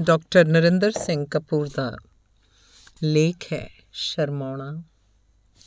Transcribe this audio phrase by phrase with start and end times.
[0.00, 1.96] Doctor Narinder Singh Kapoor ਦਾ
[3.02, 4.82] ਲੇਖ ਹੈ ਸ਼ਰਮਾਉਣਾ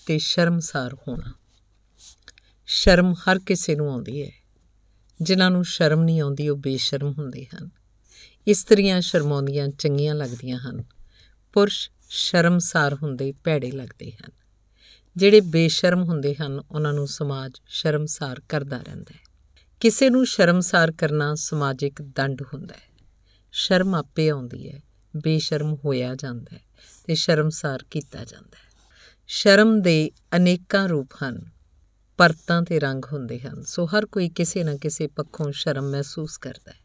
[0.06, 1.34] ਤੇ ਸ਼ਰਮਸਾਰ ਹੋਣਾ।
[2.66, 4.32] ਸ਼ਰਮ ਹਰ ਕਿਸੇ ਨੂੰ ਆਉਂਦੀ ਹੈ।
[5.22, 7.70] ਜਿਨ੍ਹਾਂ ਨੂੰ ਸ਼ਰਮ ਨਹੀਂ ਆਉਂਦੀ, ਉਹ ਬੇਸ਼ਰਮ ਹੁੰਦੇ ਹਨ।
[8.48, 10.84] ਇਸਤਰੀਆਂ ਸ਼ਰਮਾਉਂਦੀਆਂ, ਚੰਗੀਆਂ ਲੱਗਦੀਆਂ ਹਨ।
[11.54, 14.32] ਪੁਰਸ਼ ਸ਼ਰਮਸਾਰ ਹੁੰਦੇ, ਭੈੜੇ ਲੱਗਦੇ ਹਨ।
[15.18, 19.20] ਜਿਹੜੇ ਬੇਸ਼ਰਮ ਹੁੰਦੇ ਹਨ, ਉਹਨਾਂ ਨੂੰ ਸਮਾਜ ਸ਼ਰਮਸਾਰ ਕਰਦਾ ਰਹਿੰਦਾ ਹੈ।
[19.80, 22.91] ਕਿਸੇ ਨੂੰ ਸ਼ਰਮਸਾਰ ਕਰਨਾ ਸਮਾਜਿਕ ਦੰਡ ਹੁੰਦਾ ਹੈ।
[23.52, 24.80] ਸ਼ਰਮ ਆਪੇ ਆਉਂਦੀ ਹੈ,
[25.18, 26.62] ਬੇਸ਼ਰਮ ਹੋਇਆ ਜਾਂਦਾ ਹੈ
[27.08, 28.72] ਤੇ ਸ਼ਰਮਸਾਰ ਕੀਤਾ ਜਾਂਦਾ ਹੈ।
[29.28, 31.46] ਸ਼ਰਮ ਦੇ ਅਨੇਕਾਂ ਰੂਪ ਹਨ,
[32.18, 36.72] ਪਰਤਾਂ ਤੇ ਰੰਗ ਹੁੰਦੇ ਹਨ, ਸੋ ਹਰ ਕੋਈ ਕਿਸੇ ਨਾ ਕਿਸੇ ਪੱਖੋਂ ਸ਼ਰਮ ਮਹਿਸੂਸ ਕਰਦਾ
[36.72, 36.80] ਹੈ।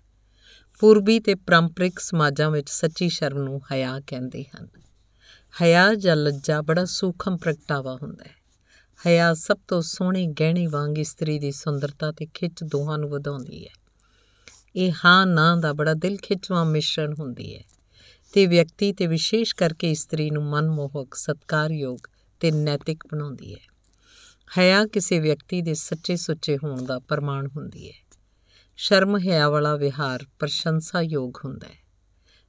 [0.81, 4.69] ਪੂਰਬੀ ਤੇ ਪਰੰਪਰਿਕ ਸਮਾਜਾਂ ਵਿੱਚ ਸੱਚੀ ਸ਼ਰਮ ਨੂੰ ਹਿਆ ਕਹਿੰਦੇ ਹਨ।
[5.63, 8.37] ਹਿਆ ਜਾਂ ਲੱਜਾ ਬੜਾ ਸੂਖਮ ਪ੍ਰਗਟਾਵਾ ਹੁੰਦਾ ਹੈ।
[9.07, 13.86] ਹਿਆ ਸਭ ਤੋਂ ਸੋਹਣੇ, ਗਹਿਣੇ ਵਾਂਗ ਇਸਤਰੀ ਦੀ ਸੁੰਦਰਤਾ ਤੇ ਖਿੱਚ ਦੋਹਾਂ ਨੂੰ ਵਧਾਉਂਦੀ ਹੈ।
[14.77, 17.63] ਇਹ ਹਾਂ ਨਾ ਦਾ ਬੜਾ ਦਿਲ ਖਿੱਚਵਾਂ ਮਿਸ਼ਰਣ ਹੁੰਦੀ ਹੈ।
[18.33, 21.99] ਤੇ ਵਿਅਕਤੀ ਤੇ ਵਿਸ਼ੇਸ਼ ਕਰਕੇ ਇਸਤਰੀ ਨੂੰ ਮਨਮੋਹਕ, ਸਤਕਾਰਯੋਗ
[22.41, 23.61] ਤੇ ਨੈਤਿਕ ਬਣਾਉਂਦੀ ਹੈ।
[24.59, 27.95] ਹਿਆ ਕਿਸੇ ਵਿਅਕਤੀ ਦੇ ਸੱਚੇ ਸੁੱਚੇ ਹੋਣ ਦਾ ਪ੍ਰਮਾਣ ਹੁੰਦੀ ਹੈ।
[28.77, 31.79] ਸ਼ਰਮ ਹਿਆ ਵਾਲਾ ਵਿਹਾਰ, ਪ੍ਰਸ਼ੰਸਾਯੋਗ ਹੁੰਦਾ ਹੈ।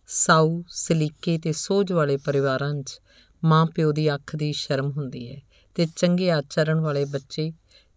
[0.07, 2.99] ਸਾਊ, ਸਲੀਕੇ ਤੇ ਸੋਝ ਵਾਲੇ ਪਰਿਵਾਰਾਂ 'ਚ
[3.43, 5.41] ਮਾਂ ਪਿਓ ਦੀ ਅੱਖ ਦੀ ਸ਼ਰਮ ਹੁੰਦੀ ਹੈ
[5.75, 7.51] ਤੇ ਚੰਗੇ ਆਚਰਣ ਵਾਲੇ ਬੱਚੇ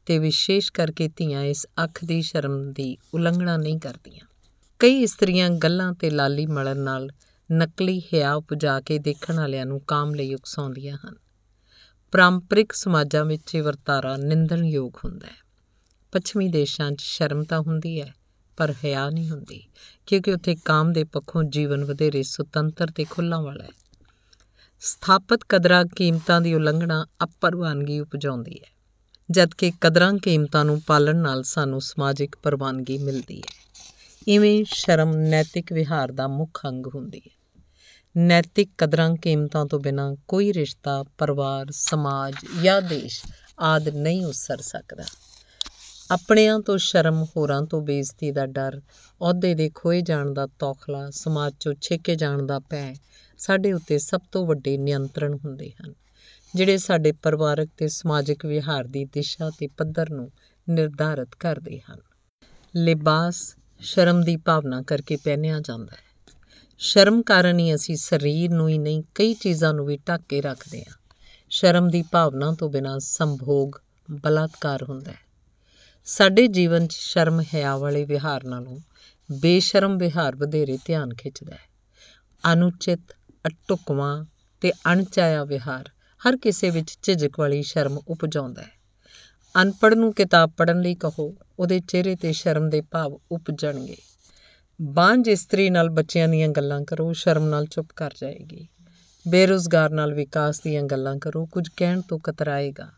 [0.06, 4.26] ਤੇ ਵਿਸ਼ੇਸ਼ ਕਰਕੇ ਧੀਆਂ ਇਸ ਅੱਖ ਦੀ ਸ਼ਰਮ ਦੀ ਉਲੰਘਣਾ ਨਹੀਂ ਕਰਦੀਆਂ।
[4.78, 7.08] ਕਈ ਇਸਤਰੀਆਂ ਗੱਲਾਂ ਤੇ ਲਾਲੀ ਮਲਣ ਨਾਲ
[7.52, 11.14] ਨਕਲੀ ਹਿਆ ਉਪਜਾ ਕੇ ਦੇਖਣ ਵਾਲਿਆਂ ਨੂੰ ਕਾਮ ਲਈ ਉਕਸਾਉਂਦੀਆਂ ਹਨ।
[12.12, 15.50] ਪਰੰਪਰਿਕ ਸਮਾਜਾਂ ਵਿੱਚ ਇਹ ਵਰਤਾਰਾ ਨਿੰਦਣਯੋਗ ਹੁੰਦਾ ਹੈ।
[16.12, 18.14] ਪੱਛਮੀ ਦੇਸ਼ਾਂ 'ਚ ਸ਼ਰਮ ਤਾਂ ਹੁੰਦੀ ਹੈ,
[18.56, 19.68] ਪਰ ਹਿਆ ਨਹੀਂ ਹੁੰਦੀ,
[20.06, 23.70] ਕਿਉਂਕਿ ਉੱਥੇ ਕਾਮ ਦੇ ਪੱਖੋਂ ਜੀਵਨ ਵਧੇਰੇ ਸੁਤੰਤਰ ਤੇ ਖੁੱਲ੍ਹਾ ਵਾਲਾ ਹੈ।
[24.80, 28.79] ਸਥਾਪਿਤ ਕਦਰਾਂ ਕੀਮਤਾਂ ਦੀ ਉਲੰਘਣਾ ਅਪਰਵਾਨਗੀ ਉਪਜਾਉਂਦੀ ਹੈ।
[29.30, 33.70] ਜਦਕਿ ਕਦਰਾਂ ਕੀਮਤਾਂ ਨੂੰ ਪਾਲਣ ਨਾਲ ਸਾਨੂੰ ਸਮਾਜਿਕ ਪ੍ਰਵਾਨਗੀ ਮਿਲਦੀ ਹੈ।
[34.28, 37.52] ਇਵੇਂ ਸ਼ਰਮ ਨੈਤਿਕ ਵਿਹਾਰ ਦਾ ਮੁੱਖ ਅੰਗ ਹੁੰਦੀ ਹੈ।
[38.16, 43.22] ਨੈਤਿਕ ਕਦਰਾਂ ਕੀਮਤਾਂ ਤੋਂ ਬਿਨਾਂ ਕੋਈ ਰਿਸ਼ਤਾ, ਪਰਿਵਾਰ, ਸਮਾਜ ਜਾਂ ਦੇਸ਼
[43.60, 45.04] ਆਦ ਨਹੀਂ ਉਸਰ ਸਕਦਾ।
[46.10, 48.80] ਆਪਣਿਆਂ ਤੋਂ ਸ਼ਰਮ, ਹੋਰਾਂ ਤੋਂ ਬੇਇੱਜ਼ਤੀ ਦਾ ਡਰ,
[49.20, 52.94] ਅਹੁਦੇ ਦੇ ਖੋਏ ਜਾਣ ਦਾ ਤੌਖਲਾ, ਸਮਾਜ 'ਚੋਂ ਛੇਕੇ ਜਾਣ ਦਾ ਭੈ
[53.38, 55.94] ਸਾਡੇ ਉੱਤੇ ਸਭ ਤੋਂ ਵੱਡੇ ਨਿਯੰਤਰਣ ਹੁੰਦੇ ਹਨ।
[56.54, 60.30] ਜਿਹੜੇ ਸਾਡੇ ਪਰਿਵਾਰਕ ਤੇ ਸਮਾਜਿਕ ਵਿਹਾਰ ਦੀ ਦਿਸ਼ਾ ਤੇ ਪੱਧਰ ਨੂੰ
[60.70, 61.98] ਨਿਰਧਾਰਤ ਕਰਦੇ ਹਨ।
[62.76, 66.32] ਲਿਬਾਸ ਸ਼ਰਮ ਦੀ ਭਾਵਨਾ ਕਰਕੇ ਪਹਿਨਿਆ ਜਾਂਦਾ ਹੈ।
[66.78, 70.80] ਸ਼ਰਮ ਕਾਰਨ ਹੀ ਅਸੀਂ ਸਰੀਰ ਨੂੰ ਹੀ ਨਹੀਂ, ਕਈ ਚੀਜ਼ਾਂ ਨੂੰ ਵੀ ਢੱਕ ਕੇ ਰੱਖਦੇ
[70.80, 70.94] ਹਾਂ।
[71.50, 73.72] ਸ਼ਰਮ ਦੀ ਭਾਵਨਾ ਤੋਂ ਬਿਨਾਂ ਸੰਭੋਗ
[74.10, 75.30] ਬਲਾਤਕਾਰ ਹੁੰਦਾ ਹੈ।
[76.04, 78.78] ਸਾਡੇ ਜੀਵਨ 'ਚ ਸ਼ਰਮ ਹਿਆ ਵਾਲੇ ਵਿਹਾਰ ਨਾਲੋਂ
[79.32, 81.70] ਬੇਸ਼ਰਮ ਵਿਹਾਰ ਵਧੇਰੇ ਧਿਆਨ ਖਿੱਚਦਾ ਹੈ।
[82.52, 83.00] ਅਨੁਚਿਤ,
[83.46, 84.24] ਅਟੁਕਵਾਂ
[84.60, 85.90] ਤੇ ਅਣਚਾਇਆ ਵਿਹਾਰ
[86.28, 88.80] ਹਰ ਕਿਸੇ ਵਿੱਚ ਝਿਜਕ ਵਾਲੀ ਸ਼ਰਮ ਉਪਜਾਉਂਦਾ ਹੈ।
[89.62, 93.96] ਅਨਪੜ੍ਹ ਨੂੰ ਕਿਤਾਬ ਪੜ੍ਹਨ ਲਈ ਕਹੋ, ਉਹਦੇ ਚਿਹਰੇ ਤੇ ਸ਼ਰਮ ਦੇ ਭਾਵ ਉਪਜਣਗੇ।
[94.82, 98.68] ਬਾਂਝ ਇਸਤਰੀ ਨਾਲ ਬੱਚਿਆਂ ਦੀਆਂ ਗੱਲਾਂ ਕਰੋ, ਸ਼ਰਮ ਨਾਲ ਚੁੱਪ ਕਰ ਜਾਏਗੀ।
[99.28, 102.88] ਬੇਰੁਜ਼ਗਾਰ ਨਾਲ ਵਿਕਾਸ ਦੀਆਂ ਗੱਲਾਂ ਕਰੋ, ਕੁਝ ਕਹਿਣ ਤੋਂ ਕਤਰਾਏਗਾ।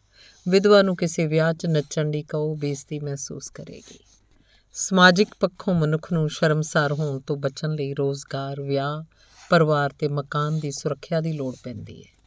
[0.49, 3.99] ਵਿਧਵਾ ਨੂੰ ਕਿਸੇ ਵਿਆਹ 'ਚ ਨੱਚਣ ਲਈ ਕਹੋ, ਬੇਇੱਜ਼ਤੀ ਮਹਿਸੂਸ ਕਰੇਗੀ।
[4.73, 9.03] ਸਮਾਜਿਕ ਪੱਖੋਂ ਮਨੁੱਖ ਨੂੰ ਸ਼ਰਮਸਾਰ ਹੋਣ ਤੋਂ ਬਚਣ ਲਈ ਰੋਜ਼ਗਾਰ, ਵਿਆਹ,
[9.51, 12.22] ਪਰਿਵਾਰ ਤੇ ਮਕਾਨ ਦੀ ਸੁਰੱਖਿਆ ਦੀ ਲੋੜ ਪੈਂਦੀ ਹੈ।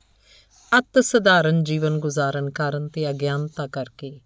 [0.71, 4.19] ਅਤ ਸਧਾਰਨ ਜੀਵਨ ਗੁਜ਼ਾਰਨ ਕਾਰਨ ਤੇ ਅਗਿਆਨਤਾ ਕਰਕੇ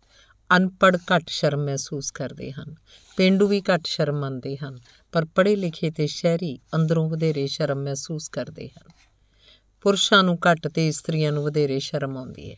[0.58, 2.76] ਅਨਪੜ੍ਹ ਘੱਟ ਸ਼ਰਮ ਮਹਿਸੂਸ ਕਰਦੇ ਹਨ।
[3.18, 4.80] ਪਿੰਡੂ ਵੀ ਘੱਟ ਸ਼ਰਮ ਮੰਨਦੇ ਹਨ,
[5.12, 8.88] ਪਰ ਪੜ੍ਹੇ ਲਿਖੇ ਤੇ ਸ਼ਹਿਰੀ ਅੰਦਰੋਂ ਵਧੇਰੇ ਸ਼ਰਮ ਮਹਿਸੂਸ ਕਰਦੇ ਹਨ।
[9.82, 12.58] ਪੁਰਸ਼ਾਂ ਨੂੰ ਘੱਟ ਤੇ ਇਸਤਰੀਆਂ ਨੂੰ ਵਧੇਰੇ ਸ਼ਰਮ ਆਉਂਦੀ ਹੈ।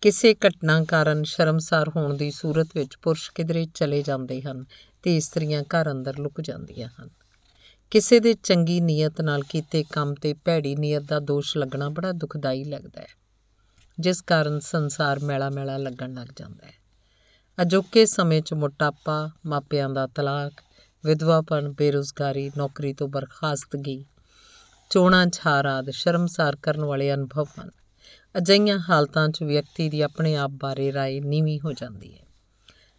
[0.00, 4.64] ਕਿਸੇ ਘਟਨਾ ਕਾਰਨ ਸ਼ਰਮਸਾਰ ਹੋਣ ਦੀ ਸੂਰਤ ਵਿੱਚ ਪੁਰਸ਼ ਕਿਧਰੇ ਚਲੇ ਜਾਂਦੇ ਹਨ
[5.02, 7.08] ਤੇ ਇਸਤਰੀਆਂ ਘਰ ਅੰਦਰ ਲੁਕ ਜਾਂਦੀਆਂ ਹਨ।
[7.91, 12.63] ਕਿਸੇ ਦੇ ਚੰਗੀ ਨੀਅਤ ਨਾਲ ਕੀਤੇ ਕੰਮ ਤੇ ਭੈੜੀ ਨੀਅਤ ਦਾ ਦੋਸ਼ ਲੱਗਣਾ ਬੜਾ ਦੁਖਦਾਈ
[12.63, 13.07] ਲੱਗਦਾ ਹੈ
[13.99, 16.73] ਜਿਸ ਕਾਰਨ ਸੰਸਾਰ ਮੈਲਾ ਮੈਲਾ ਲੱਗਣ ਲੱਗ ਜਾਂਦਾ ਹੈ
[17.61, 20.61] ਅਜੋਕੇ ਸਮੇਂ 'ਚ ਮੋਟਾਪਾ ਮਾਪਿਆਂ ਦਾ ਤਲਾਕ
[21.05, 24.05] ਵਿਧਵਾਪਨ ਬੇਰੁਜ਼ਗਾਰੀ ਨੌਕਰੀ ਤੋਂ ਬਰਖਾਸਤਗੀ
[24.89, 27.71] ਚੋਣਾਂ ਛਾਰ ਆਦ ਸ਼ਰਮਸਾਰ ਕਰਨ ਵਾਲੇ ਅਨੁਭਵ ਹਨ
[28.35, 32.25] ਅਜਿਹੀਆਂ ਹਾਲਤਾਂ 'ਚ ਵਿਅਕਤੀ ਦੀ ਆਪਣੇ ਆਪ ਬਾਰੇ رائے ਨੀਵੀਂ ਹੋ ਜਾਂਦੀ ਹੈ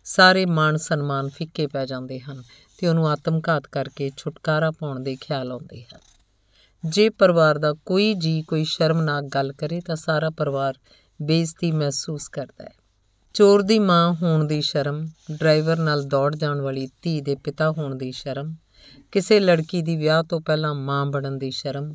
[0.03, 2.43] ਸਾਰੇ ਮਾਣ ਸਨਮਾਨ ਫਿੱਕੇ ਪੈ ਜਾਂਦੇ ਹਨ
[2.77, 5.99] ਤੇ ਉਹਨੂੰ ਆਤਮਘਾਤ ਕਰਕੇ ਛੁਟਕਾਰਾ ਪਾਉਣ ਦੇ ਖਿਆਲ ਆਉਂਦੇ ਹਨ।
[6.85, 10.73] ਜੇ ਪਰਿਵਾਰ ਦਾ ਕੋਈ ਜੀ ਕੋਈ ਸ਼ਰਮਨਾਕ ਗੱਲ ਕਰੇ ਤਾਂ ਸਾਰਾ ਪਰਿਵਾਰ
[11.21, 12.73] ਬੇਇੱਜ਼ਤੀ ਮਹਿਸੂਸ ਕਰਦਾ ਹੈ।
[13.33, 17.95] ਚੋਰ ਦੀ ਮਾਂ ਹੋਣ ਦੀ ਸ਼ਰਮ, ਡਰਾਈਵਰ ਨਾਲ ਦੌੜ ਜਾਣ ਵਾਲੀ ਧੀ ਦੇ ਪਿਤਾ ਹੋਣ
[17.95, 18.55] ਦੀ ਸ਼ਰਮ,
[19.11, 21.93] ਕਿਸੇ ਲੜਕੀ ਦੀ ਵਿਆਹ ਤੋਂ ਪਹਿਲਾਂ ਮਾਂ ਬਣਨ ਦੀ ਸ਼ਰਮ,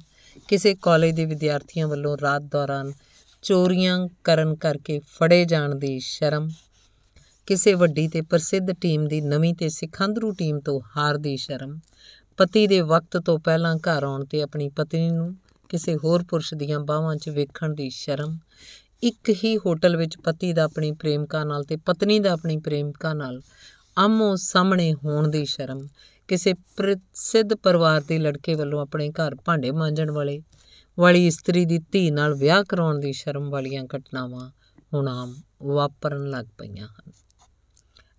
[0.48, 2.92] ਕਿਸੇ ਕਾਲਜ ਦੇ ਵਿਦਿਆਰਥੀਆਂ ਵੱਲੋਂ ਰਾਤ ਦੌਰਾਨ
[3.42, 6.48] ਚੋਰੀਆਂ ਕਰਨ ਕਰਕੇ ਫੜੇ ਜਾਣ ਦੀ ਸ਼ਰਮ
[7.48, 11.78] ਕਿਸੇ ਵੱਡੀ ਤੇ ਪ੍ਰਸਿੱਧ ਟੀਮ ਦੀ ਨਵੀਂ ਤੇ ਸਿਖੰਦਰੂ ਟੀਮ ਤੋਂ ਹਾਰ ਦੀ ਸ਼ਰਮ।
[12.36, 15.36] ਪਤੀ ਦੇ ਵਕਤ ਤੋਂ ਪਹਿਲਾਂ ਘਰ ਆਉਣ ਤੇ ਆਪਣੀ ਪਤਨੀ ਨੂੰ
[15.68, 18.38] ਕਿਸੇ ਹੋਰ ਪੁਰਸ਼ ਦੀਆਂ ਬਾਹਾਂ 'ਚ ਵੇਖਣ ਦੀ ਸ਼ਰਮ।
[19.02, 23.40] ਇੱਕ ਹੀ ਹੋਟਲ ਵਿੱਚ ਪਤੀ ਦਾ ਆਪਣੀ ਪ੍ਰੇਮਿਕਾ ਨਾਲ ਤੇ ਪਤਨੀ ਦਾ ਆਪਣੀ ਪ੍ਰੇਮਿਕਾ ਨਾਲ
[23.98, 25.88] ਆਮੋ ਸਾਹਮਣੇ ਹੋਣ ਦੀ ਸ਼ਰਮ।
[26.28, 30.42] ਕਿਸੇ ਪ੍ਰਸਿੱਧ ਪਰਿਵਾਰ ਦੇ ਲੜਕੇ ਵੱਲੋਂ ਆਪਣੇ ਘਰ ਭਾਂਡੇ ਮਾਂਜਣ ਵਾਲੇ,
[30.98, 34.50] ਵਾਲੀ ਇਸਤਰੀ ਦੀ ਧੀ ਨਾਲ ਵਿਆਹ ਕਰਾਉਣ ਦੀ ਸ਼ਰਮ ਵਾਲੀਆਂ ਘਟਨਾਵਾਂ
[34.94, 37.12] ਹੁਣ ਆਮ ਵਾਪਰਨ ਲੱਗ ਪਈਆਂ ਹਨ।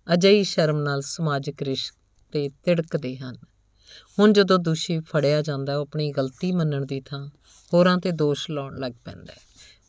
[0.06, 3.36] ਅਜਿਹੀ ਸ਼ਰਮ ਨਾਲ ਸਮਾਜਿਕ ਰਿਸ਼ਤੇ ਤਿੜਕਦੇ ਹਨ।
[4.18, 7.26] ਹੁਣ ਜਦੋਂ ਦੋਸ਼ੀ ਫੜਿਆ ਜਾਂਦਾ ਹੈ ਉਹ ਆਪਣੀ ਗਲਤੀ ਮੰਨਣ ਦੀ ਥਾਂ
[7.74, 9.38] ਹੋਰਾਂ ਤੇ ਦੋਸ਼ ਲਾਉਣ ਲੱਗ ਪੈਂਦਾ ਹੈ।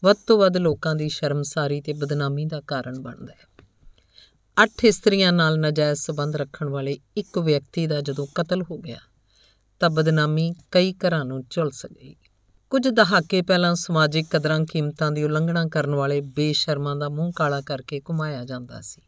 [0.03, 3.65] ਵੱਧ ਤੋਂ ਵੱਧ ਲੋਕਾਂ ਦੀ ਸ਼ਰਮਸਾਰੀ ਤੇ ਬਦਨਾਮੀ ਦਾ ਕਾਰਨ ਬਣਦਾ ਹੈ।
[4.63, 8.99] ਅੱਠ ਇਸਤਰੀਆਂ ਨਾਲ ਨਾਜਾਇਜ਼ ਸਬੰਧ ਰੱਖਣ ਵਾਲੇ ਇੱਕ ਵਿਅਕਤੀ ਦਾ ਜਦੋਂ ਕਤਲ ਹੋ ਗਿਆ,
[9.79, 12.15] ਤਾਂ ਬਦਨਾਮੀ ਕਈ ਘਰਾਂ ਨੂੰ ਝੁਲਸ ਗਈ
[12.69, 17.99] ਕੁਝ ਦਹਾਕੇ ਪਹਿਲਾਂ ਸਮਾਜਿਕ ਕਦਰਾਂ ਕੀਮਤਾਂ ਦੀ ਉਲੰਘਣਾ ਕਰਨ ਵਾਲੇ ਬੇਸ਼ਰਮਾਂ ਦਾ ਮੂੰਹ ਕਾਲਾ ਕਰਕੇ
[17.99, 19.01] ਘੁਮਾਇਆ ਜਾਂਦਾ ਸੀ।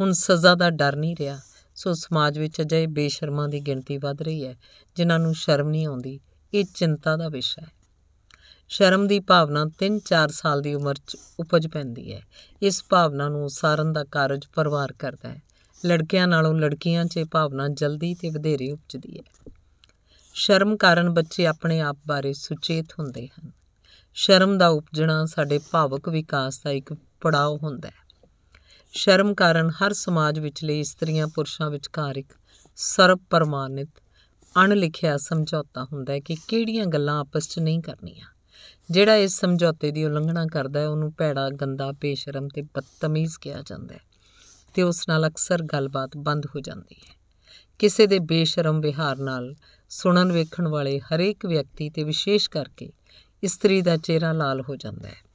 [0.00, 1.40] ਹੁਣ ਸਜ਼ਾ ਦਾ ਡਰ ਨਹੀਂ ਰਿਹਾ।
[1.74, 4.56] ਸੋ ਸਮਾਜ ਵਿੱਚ ਅਜਿਹੇ ਬੇਸ਼ਰਮਾਂ ਦੀ ਗਿਣਤੀ ਵੱਧ ਰਹੀ ਹੈ,
[4.96, 6.20] ਜਿਨ੍ਹਾਂ ਨੂੰ ਸ਼ਰਮ ਨਹੀਂ ਆਉਂਦੀ।
[6.54, 7.68] ਇਹ ਚਿੰਤਾ ਦਾ ਵਿਸ਼ਾ ਹੈ।
[8.68, 12.22] ਸ਼ਰਮ ਦੀ ਭਾਵਨਾ 3-4 ਸਾਲ ਦੀ ਉਮਰ 'ਚ ਉਪਜ ਪੈਂਦੀ ਹੈ।
[12.62, 15.42] ਇਸ ਭਾਵਨਾ ਨੂੰ ਉਸਾਰਨ ਦਾ ਕਾਰਜ ਪਰਿਵਾਰ ਕਰਦਾ ਹੈ।
[15.86, 19.52] ਲੜਕਿਆਂ ਨਾਲੋਂ ਲੜਕੀਆਂ 'ਚ ਇਹ ਭਾਵਨਾ ਜਲਦੀ ਤੇ ਵਧੇਰੇ ਉਪਜਦੀ ਹੈ।
[20.34, 23.50] ਸ਼ਰਮ ਕਾਰਨ ਬੱਚੇ ਆਪਣੇ ਆਪ ਬਾਰੇ ਸੁਚੇਤ ਹੁੰਦੇ ਹਨ।
[24.14, 28.07] ਸ਼ਰਮ ਦਾ ਉਪਜਣਾ ਸਾਡੇ ਭਾਵਕ ਵਿਕਾਸ ਦਾ ਇੱਕ ਪੜਾਅ ਹੁੰਦਾ ਹੈ।
[28.92, 32.32] ਸ਼ਰਮ ਕਾਰਨ ਹਰ ਸਮਾਜ ਵਿਚਲੇ ਇਸਤਰੀਆਂ ਪੁਰਸ਼ਾਂ ਵਿਚਕਾਰ ਇੱਕ
[32.76, 33.88] ਸਰਬ ਪ੍ਰਮਾਣਿਤ
[34.64, 38.26] ਅਣਲਿਖਿਆ ਸਮਝੌਤਾ ਹੁੰਦਾ ਹੈ ਕਿ ਕਿਹੜੀਆਂ ਗੱਲਾਂ ਆਪਸ 'ਚ ਨਹੀਂ ਕਰਨੀਆਂ।
[38.90, 43.94] ਜਿਹੜਾ ਇਸ ਸਮਝੌਤੇ ਦੀ ਉਲੰਘਣਾ ਕਰਦਾ ਹੈ, ਉਹਨੂੰ ਭੈੜਾ, ਗੰਦਾ, ਬੇਸ਼ਰਮ ਤੇ ਬਦਤਮੀਜ਼ ਕਿਹਾ ਜਾਂਦਾ
[43.94, 44.00] ਹੈ
[44.74, 47.20] ਤੇ ਉਸ ਨਾਲ ਅਕਸਰ ਗੱਲਬਾਤ ਬੰਦ ਹੋ ਜਾਂਦੀ ਹੈ।
[47.78, 49.54] ਕਿਸੇ ਦੇ ਬੇਸ਼ਰਮ ਵਿਹਾਰ ਨਾਲ
[49.88, 52.92] ਸੁਣਨ ਵੇਖਣ ਵਾਲੇ ਹਰੇਕ ਵਿਅਕਤੀ ਤੇ ਵਿਸ਼ੇਸ਼ ਕਰਕੇ
[53.42, 55.27] ਇਸਤਰੀ ਦਾ ਚਿਹਰਾ ਲਾਲ ਹੋ ਜਾਂਦਾ ਹੈ।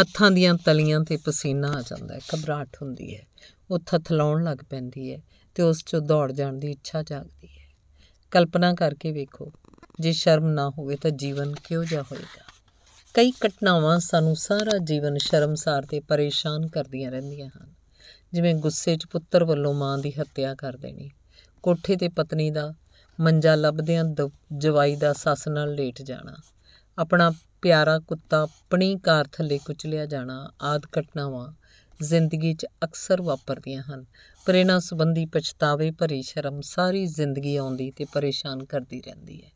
[0.00, 3.26] ਹੱਥਾਂ ਦੀਆਂ ਤਲੀਆਂ ਤੇ ਪਸੀਨਾ ਆ ਜਾਂਦਾ ਹੈ, ਘਬਰਾਹਟ ਹੁੰਦੀ ਹੈ।
[3.70, 5.22] ਉਹ ਥਥਲਾਉਣ ਲੱਗ ਪੈਂਦੀ ਹੈ
[5.54, 7.74] ਤੇ ਉਸ 'ਚੋਂ ਦੌੜ ਜਾਣ ਦੀ ਇੱਛਾ ਜਾਗਦੀ ਹੈ।
[8.30, 9.52] ਕਲਪਨਾ ਕਰਕੇ ਵੇਖੋ,
[10.00, 12.46] ਜੇ ਸ਼ਰਮ ਨਾ ਹੋਵੇ ਤਾਂ ਜੀਵਨ ਕਿਹੋ ਜਿਹਾ ਹੋਏਗਾ?
[13.14, 17.74] ਕਈ ਘਟਨਾਵਾਂ ਸਾਨੂੰ ਸਾਰਾ ਜੀਵਨ ਸ਼ਰਮਸਾਰ ਤੇ ਪਰੇਸ਼ਾਨ ਕਰਦੀਆਂ ਰਹਿੰਦੀਆਂ ਹਨ।
[18.32, 21.10] ਜਿਵੇਂ ਗੁੱਸੇ 'ਚ ਪੁੱਤਰ ਵੱਲੋਂ ਮਾਂ ਦੀ ਹੱਤਿਆ ਕਰ ਦੇਣੀ,
[21.62, 22.74] ਕੋਠੇ ਤੇ ਪਤਨੀ ਦਾ
[23.20, 26.36] ਮੰਜਾ ਲੱਭਦਿਆਂ ਦ- ਜਵਾਈ ਦਾ ਸੱਸ ਨਾਲ ਲੇਟ ਜਾਣਾ,
[26.98, 27.32] ਆਪਣਾ
[27.66, 31.48] ਪਿਆਰਾ ਕੁੱਤਾ ਆਪਣੀ ਕਾਰ ਥੱਲੇ ਕੁਚਲਿਆ ਜਾਣਾ ਆਦ ਘਟਨਾਵਾਂ
[32.02, 34.04] ਜ਼ਿੰਦਗੀ 'ਚ ਅਕਸਰ ਵਾਪਰਦੀਆਂ ਹਨ।
[34.46, 39.50] ਪਰ ਇਹਨਾਂ ਸੰਬੰਧੀ ਪਛਤਾਵੇ ਭਰੀ ਸ਼ਰਮ ਸਾਰੀ ਜ਼ਿੰਦਗੀ ਆਉਂਦੀ ਤੇ ਪਰੇਸ਼ਾਨ ਕਰਦੀ ਰਹਿੰਦੀ ਹੈ।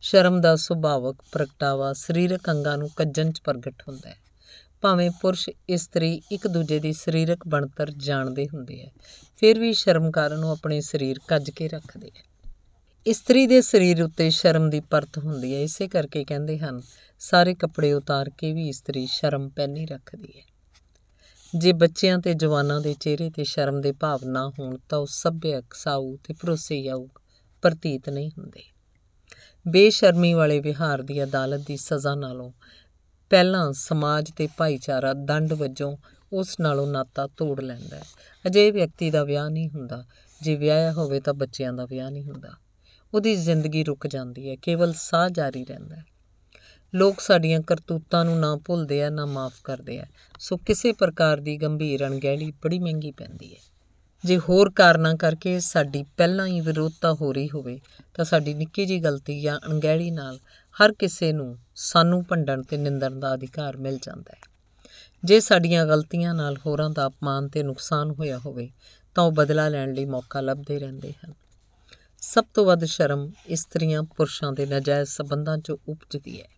[0.00, 4.16] ਸ਼ਰਮ ਦਾ ਸੁਭਾਵਕ ਪ੍ਰਗਟਾਵਾ ਸਰੀਰਕ ਅੰਗਾਂ ਨੂੰ ਕੱਜਣ 'ਚ ਪ੍ਰਗਟ ਹੁੰਦਾ ਹੈ।
[4.80, 8.90] ਭਾਵੇਂ ਪੁਰਸ਼ ਇਸਤਰੀ ਇੱਕ ਦੂਜੇ ਦੀ ਸਰੀਰਕ ਬਣਤਰ ਜਾਣਦੇ ਹੁੰਦੇ ਹੈ,
[9.36, 12.25] ਫਿਰ ਵੀ ਸ਼ਰਮ ਕਾਰਨ ਉਹ ਆਪਣੇ ਸਰੀਰ ਕੱਜ ਕੇ ਰੱਖਦੇ ਹੈ।
[13.06, 16.82] ਇਸਤਰੀ ਦੇ ਸਰੀਰ ਉੱਤੇ ਸ਼ਰਮ ਦੀ ਪਰਤ ਹੁੰਦੀ ਹੈ। ਇਸੇ ਕਰਕੇ ਕਹਿੰਦੇ ਹਨ,
[17.18, 20.44] ਸਾਰੇ ਕੱਪੜੇ ਉਤਾਰ ਕੇ ਵੀ ਇਸਤਰੀ ਸ਼ਰਮ ਪੈਣੀ ਰੱਖਦੀ ਹੈ।
[21.58, 25.74] ਜੇ ਬੱਚਿਆਂ ਤੇ ਜਵਾਨਾਂ ਦੇ ਚਿਹਰੇ ਤੇ ਸ਼ਰਮ ਦੇ ਭਾਵ ਨਾ ਹੋਣ, ਤਾਂ ਉਹ ਸੱਭਿਅਕ,
[25.74, 27.08] ਸਾਊ ਤੇ ਭਰੋਸੇਯੋਗ
[27.62, 28.62] ਪ੍ਰਤੀਤ ਨਹੀਂ ਹੁੰਦੇ।
[29.68, 32.52] ਬੇਸ਼ਰਮੀ ਵਾਲੇ ਵਿਹਾਰ ਦੀ ਅਦਾਲਤ ਦੀ ਸਜ਼ਾ ਨਾਲੋਂ
[33.30, 35.96] ਪਹਿਲਾਂ ਸਮਾਜ ਤੇ ਭਾਈਚਾਰਾ ਦੰਡ ਵਜੋਂ
[36.32, 38.04] ਉਸ ਨਾਲੋਂ ਨਾਤਾ ਤੋੜ ਲੈਂਦਾ ਹੈ।
[38.46, 40.04] ਅਜੇ ਵਿਅਕਤੀ ਦਾ ਵਿਆਹ ਨਹੀਂ ਹੁੰਦਾ।
[40.42, 42.65] ਜੇ ਵਿਆਹਿਆ ਹੋਵੇ ਤਾਂ ਬੱਚਿਆਂ ਦਾ ਵਿਆਹ ਨਹੀਂ ਹੁੰਦਾ।
[43.16, 46.04] ਉਹਦੀ ਜ਼ਿੰਦਗੀ ਰੁਕ ਜਾਂਦੀ ਹੈ, ਕੇਵਲ ਸਾਹ ਜਾਰੀ ਰਹਿੰਦਾ ਹੈ।
[46.94, 50.04] ਲੋਕ ਸਾਡੀਆਂ ਕਰਤੂਤਾਂ ਨੂੰ ਨਾ ਭੁੱਲਦੇ ਆ, ਨਾ ਮਾਫ ਕਰਦੇ ਆ।
[50.38, 53.58] ਸੋ ਕਿਸੇ ਪ੍ਰਕਾਰ ਦੀ ਗੰਭੀਰ ਅਣਗਹਿਲੀ ਬੜੀ ਮਹਿੰਗੀ ਪੈਂਦੀ ਹੈ।
[54.24, 57.80] ਜੇ ਹੋਰ ਕਾਰਨਾਂ ਕਰਕੇ ਸਾਡੀ ਪਹਿਲਾਂ ਹੀ ਵਿਰੋਧਤਾ ਹੋ ਰਹੀ ਹੋਵੇ,
[58.14, 60.38] ਤਾਂ ਸਾਡੀ ਨਿੱਕੀ ਜੀ ਗਲਤੀ ਜਾਂ ਅਣਗਹਿਲੀ ਨਾਲ
[60.82, 64.40] ਹਰ ਕਿਸੇ ਨੂੰ ਸਾਨੂੰ ਭੰਡਣ ਤੇ ਨਿੰਦਣ ਦਾ ਅਧਿਕਾਰ ਮਿਲ ਜਾਂਦਾ ਹੈ।
[65.24, 68.70] ਜੇ ਸਾਡੀਆਂ ਗਲਤੀਆਂ ਨਾਲ ਹੋਰਾਂ ਦਾ ਅਪਮਾਨ ਤੇ ਨੁਕਸਾਨ ਹੋਇਆ ਹੋਵੇ,
[69.14, 71.45] ਤਾਂ ਉਹ ਬਦਲਾ ਲੈਣ ਲਈ ਮੌਕਾ ਲੱਭਦੇ ਰਹਿੰਦੇ ਹਨ।
[72.20, 76.48] ਸਭ ਤੋਂ ਵੱਧ ਸ਼ਰਮ ਇਸਤਰੀਆਂ ਪੁਰਸ਼ਾਂ ਦੇ ਨਾਜਾਇਜ਼ ਸਬੰਧਾਂ 'ਚੋਂ ਉਪਜਦੀ ਹੈ।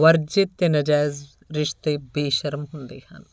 [0.00, 3.24] ਵਰਜਿਤ ਤੇ ਨਾਜਾਇਜ਼ ਰਿਸ਼ਤੇ ਬੇਸ਼ਰਮ ਹੁੰਦੇ ਹਨ।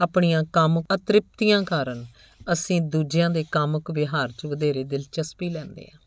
[0.00, 2.06] ਆਪਣੀਆਂ ਕੰਮ ਅਤ੍ਰਿਪਤੀਆਂ ਕਾਰਨ
[2.52, 6.00] ਅਸੀਂ ਦੂਜਿਆਂ ਦੇ ਕਾਮਕ ਵਿਹਾਰ 'ਚ ਵਧੇਰੇ ਦਿਲਚਸਪੀ ਲੈਂਦੇ ਹਾਂ।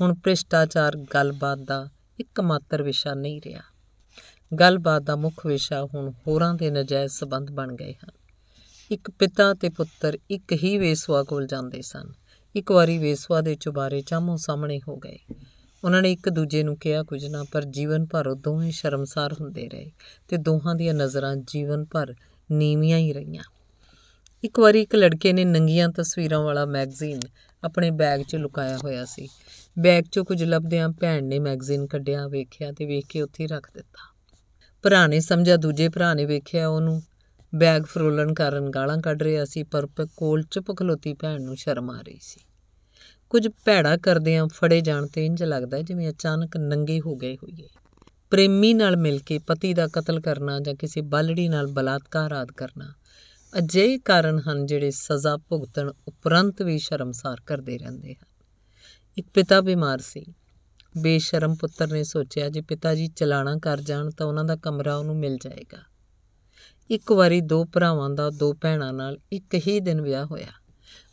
[0.00, 1.88] ਹੁਣ ਭ੍ਰਿਸ਼ਟਾਚਾਰ ਗੱਲਬਾਤ ਦਾ
[2.20, 3.60] ਇੱਕਮਾਤਰ ਵਿਸ਼ਾ ਨਹੀਂ ਰਿਹਾ।
[4.60, 8.10] ਗੱਲਬਾਤ ਦਾ ਮੁੱਖ ਵਿਸ਼ਾ ਹੁਣ ਹੋਰਾਂ ਦੇ ਨਾਜਾਇਜ਼ ਸਬੰਧ ਬਣ ਗਏ ਹਨ।
[8.90, 12.12] ਇੱਕ ਪਿਤਾ ਤੇ ਪੁੱਤਰ ਇੱਕ ਹੀ ਵੇਸਵਾ ਕੋਲ ਜਾਂਦੇ ਸਨ।
[12.56, 15.18] ਇੱਕ ਵਾਰੀ ਵੇਸਵਾ ਦੇ ਚੁਬਾਰੇ ਚਾਮੋ ਸਾਹਮਣੇ ਹੋ ਗਏ।
[15.84, 19.68] ਉਹਨਾਂ ਨੇ ਇੱਕ ਦੂਜੇ ਨੂੰ ਕਿਹਾ, ਕੁਝ ਨਾ, ਪਰ ਜੀਵਨ ਭਰ ਉਹ ਦੋਵੇਂ ਸ਼ਰਮਸਾਰ ਹੁੰਦੇ
[19.68, 19.90] ਰਹੇ
[20.28, 22.14] ਤੇ ਦੋਹਾਂ ਦੀਆਂ ਨਜ਼ਰਾਂ ਜੀਵਨ ਭਰ
[22.52, 23.42] ਨੀਵੀਆਂ ਹੀ ਰਹੀਆਂ।
[24.44, 27.20] ਇੱਕ ਵਾਰੀ ਇੱਕ ਲੜਕੇ ਨੇ ਨੰਗੀਆਂ ਤਸਵੀਰਾਂ ਵਾਲਾ ਮੈਗਜ਼ੀਨ
[27.64, 29.28] ਆਪਣੇ ਬੈਗ 'ਚ ਲੁਕਾਇਆ ਹੋਇਆ ਸੀ।
[29.78, 33.70] ਬੈਗ 'ਚੋਂ ਕੁਝ ਲੱਭਦਿਆਂ ਭੈਣ ਨੇ ਮੈਗਜ਼ੀਨ ਕੱਢਿਆ, ਵੇਖਿਆ ਤੇ ਵੇਖ ਕੇ ਉੱਥੇ ਹੀ ਰੱਖ
[33.74, 34.14] ਦਿੱਤਾ।
[34.82, 37.02] ਭਰਾ ਨੇ ਸਮਝਿਆ, ਦੂਜੇ ਭਰਾ ਨੇ ਵੇਖਿਆ ਉਹਨੂੰ
[37.54, 41.90] ਬੈਗ ਫਰੋਲਣ ਕਾਰਨ ਗਾਲਾਂ ਕੱਢ ਰਿਹਾ ਸੀ, ਪਰ ਪ- ਕੋਲ ਚੁੱਪ ਖਲੋਤੀ ਭੈਣ ਨੂੰ ਸ਼ਰਮ
[41.90, 42.40] ਆ ਰਹੀ ਸੀ।
[43.30, 47.68] ਕੁਝ ਭੈੜਾ ਕਰਦਿਆਂ ਫੜੇ ਜਾਣ ਤੇ ਇੰਜ ਲੱਗਦਾ ਜਿਵੇਂ ਅਚਾਨਕ ਨੰਗੇ ਹੋ ਗਏ ਹੋਈਏ।
[48.30, 52.94] ਪ੍ਰੇਮੀ ਨਾਲ ਮਿਲ ਕੇ ਪਤੀ ਦਾ ਕਤਲ ਕਰਨਾ ਜਾਂ ਕਿਸੇ ਬਾਲੜੀ ਨਾਲ ਬਲਾਤਕਾਰ ਆਦ ਕਰਨਾ,
[53.58, 58.42] ਅਜਿਹੇ ਕਾਰਨ ਹਨ ਜਿਹੜੇ ਸਜ਼ਾ ਭੁਗਤਣ ਉਪਰੰਤ ਵੀ ਸ਼ਰਮਸਾਰ ਕਰਦੇ ਰਹਿੰਦੇ ਹਨ।
[59.18, 60.24] ਇੱਕ ਪਿਤਾ ਬਿਮਾਰ ਸੀ।
[60.98, 65.16] ਬੇਸ਼ਰਮ ਪੁੱਤਰ ਨੇ ਸੋਚਿਆ, ਜੇ ਪਿਤਾ ਜੀ ਚਲਾਣਾ ਕਰ ਜਾਣ ਤਾਂ ਉਹਨਾਂ ਦਾ ਕਮਰਾ ਉਹਨੂੰ
[65.16, 65.78] ਮਿਲ ਜਾਏਗਾ।
[66.90, 70.46] ਇੱਕ ਵਾਰੀ ਦੋ ਭਰਾਵਾਂ ਦਾ, ਦੋ ਭੈਣਾਂ ਨਾਲ ਇੱਕ ਹੀ ਦਿਨ ਵਿਆਹ ਹੋਇਆ।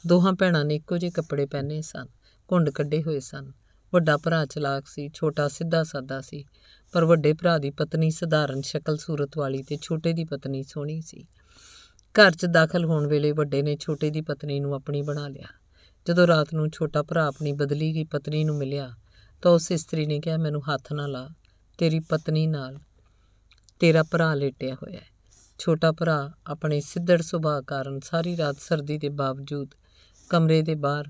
[0.08, 2.06] ਦੋਹਾਂ ਭੈਣਾਂ ਨੇ ਇੱਕੋ ਜਿਹੇ ਕੱਪੜੇ ਪਹਿਨੇ ਸਨ,
[2.52, 3.52] ਘੁੰਡ ਕੱਢੇ ਹੋਏ ਸਨ।
[3.94, 6.46] ਵੱਡਾ ਭਰਾ ਚਲਾਕ ਸੀ, ਛੋਟਾ ਸਿੱਧਾ ਸਾਦਾ ਸੀ,
[6.92, 11.26] ਪਰ ਵੱਡੇ ਭਰਾ ਦੀ ਪਤਨੀ ਸਧਾਰਨ ਸ਼ਕਲ ਸੂਰਤ ਵਾਲੀ ਤੇ ਛੋਟੇ ਦੀ ਪਤਨੀ ਸੋਹਣੀ ਸੀ।
[12.16, 15.48] ਘਰ 'ਚ ਦਾਖਲ ਹੋਣ ਵੇਲੇ ਵੱਡੇ ਨੇ ਛੋਟੇ ਦੀ ਪਤਨੀ ਨੂੰ ਆਪਣੀ ਬਣਾ ਲਿਆ।
[16.08, 18.96] ਜਦੋਂ ਰਾਤ ਨੂੰ ਛੋਟਾ ਭਰਾ ਆਪਣੀ ਬਦਲੀ ਗਈ ਪਤਨੀ ਨੂੰ ਮਿਲਿਆ,
[19.42, 21.30] ਤਾਂ ਉਸ ਇਸਤਰੀ ਨੇ ਕਿਹਾ, ਮੈਨੂੰ ਹੱਥ ਨਾ ਲਾ,
[21.78, 22.80] ਤੇਰੀ ਪਤਨੀ ਨਾਲ
[23.80, 25.15] ਤੇਰਾ ਭਰਾ ਲੇਟਿਆ ਹੋਇਆ ਹੈ।
[25.60, 29.76] ਛੋਟਾ ਭਰਾ ਆਪਣੇ ਸਿੱਧੜ ਸੁਭਾਅ ਕਾਰਨ ਸਾਰੀ ਰਾਤ ਸਰਦੀ ਦੇ ਬਾਵਜੂਦ
[30.30, 31.10] ਕਮਰੇ ਦੇ ਬਾਹਰ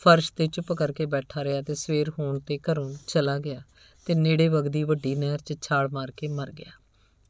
[0.00, 3.62] ਫਰਸ਼ ਤੇ ਚੁੱਪ ਕਰਕੇ ਬੈਠਾ ਰਿਹਾ ਤੇ ਸਵੇਰ ਹੋਣ ਤੇ ਘਰੋਂ ਚਲਾ ਗਿਆ
[4.06, 6.70] ਤੇ ਨੇੜੇ ਵਗਦੀ ਵੱਡੀ ਨਹਿਰ 'ਚ ਛਾਲ ਮਾਰ ਕੇ ਮਰ ਗਿਆ।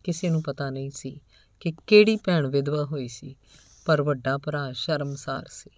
[0.05, 1.21] ਕਿਸੇ ਨੂੰ ਪਤਾ ਨਹੀਂ ਸੀ
[1.61, 3.35] ਕਿ ਕਿਹੜੀ ਭੈਣ ਵਿਧਵਾ ਹੋਈ ਸੀ,
[3.87, 5.71] ਪਰ ਵੱਡਾ ਭਰਾ ਸ਼ਰਮਸਾਰ ਸੀ।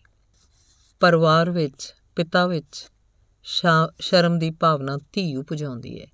[1.01, 2.87] ਪਰਿਵਾਰ ਵਿੱਚ, ਪਿਤਾ ਵਿੱਚ
[4.01, 6.07] ਸ਼ਰਮ ਦੀ ਭਾਵਨਾ ਧੀ ਉਪਜਾਉਂਦੀ ਹੈ।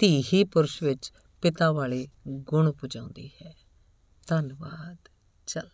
[0.00, 3.54] ਧੀ ਹੀ ਪੁਰਸ਼ ਵਿੱਚ ਪਿਤਾ ਵਾਲੇ ਗੁਣ ਉਪਜਾਉਂਦੀ ਹੈ।
[4.26, 5.08] ਧੰਨਵਾਦ।
[5.46, 5.68] ਚਲ।